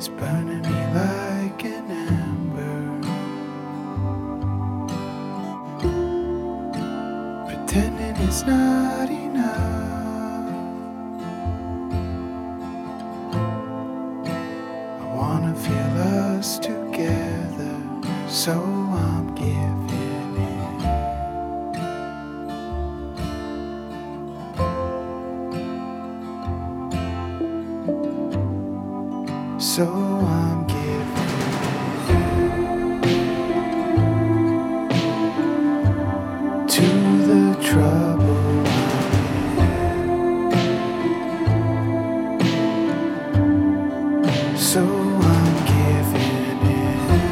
[0.00, 2.80] is burning me like an ember.
[7.46, 10.54] Pretending it's not enough.
[15.02, 15.92] I wanna feel
[16.32, 17.76] us together,
[18.26, 19.89] so I'm giving.
[29.76, 31.30] So I'm giving
[32.08, 32.40] in
[36.66, 36.86] to
[37.30, 38.64] the trouble
[44.56, 47.22] So I'm giving in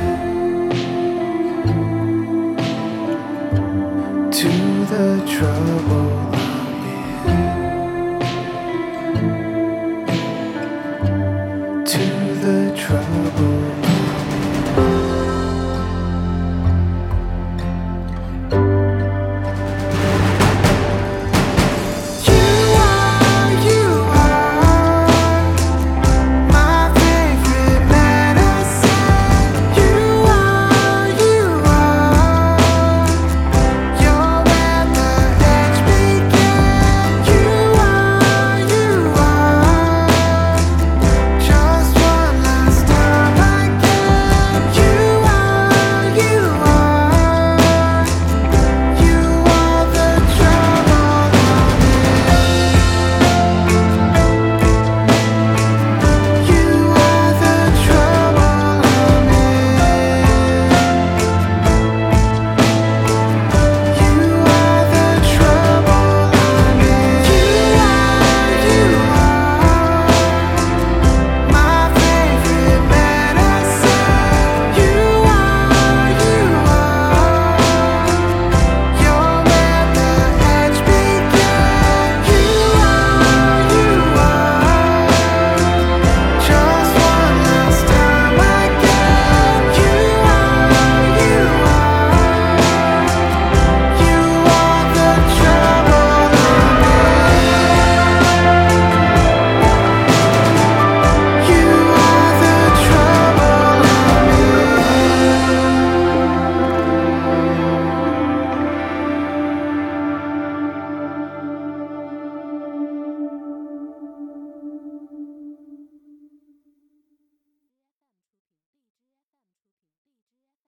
[4.30, 4.50] to
[4.94, 6.38] the trouble.